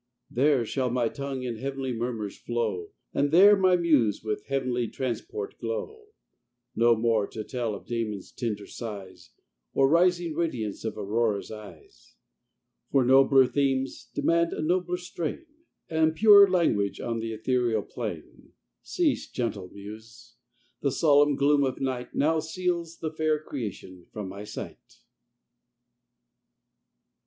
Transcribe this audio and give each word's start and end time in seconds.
There 0.31 0.65
shall 0.65 0.89
thy 0.91 1.09
tongue 1.09 1.43
in 1.43 1.57
heav'nly 1.57 1.93
murmurs 1.93 2.35
flow, 2.35 2.89
And 3.13 3.29
there 3.29 3.55
my 3.55 3.75
muse 3.75 4.23
with 4.23 4.47
heav'nly 4.47 4.87
transport 4.87 5.59
glow: 5.59 6.07
No 6.75 6.95
more 6.95 7.27
to 7.27 7.43
tell 7.43 7.75
of 7.75 7.85
Damon's 7.85 8.31
tender 8.31 8.65
sighs, 8.65 9.29
Or 9.75 9.87
rising 9.87 10.33
radiance 10.33 10.83
of 10.83 10.97
Aurora's 10.97 11.51
eyes, 11.51 12.15
For 12.89 13.05
nobler 13.05 13.45
themes 13.45 14.09
demand 14.15 14.53
a 14.53 14.63
nobler 14.63 14.97
strain, 14.97 15.45
And 15.87 16.15
purer 16.15 16.49
language 16.49 16.99
on 16.99 17.19
th' 17.21 17.25
ethereal 17.25 17.83
plain. 17.83 18.53
Cease, 18.81 19.29
gentle 19.29 19.69
muse! 19.71 20.33
the 20.81 20.91
solemn 20.91 21.35
gloom 21.35 21.63
of 21.63 21.79
night 21.79 22.15
Now 22.15 22.39
seals 22.39 22.97
the 23.01 23.11
fair 23.11 23.39
creation 23.39 24.07
from 24.11 24.29
my 24.29 24.45
sight. 24.45 24.97